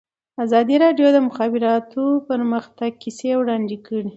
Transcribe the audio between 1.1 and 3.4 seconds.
د د مخابراتو پرمختګ کیسې